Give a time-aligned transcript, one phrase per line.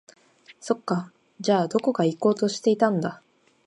[0.59, 3.21] そっか、じゃあ、どこか行こうとしていたんだ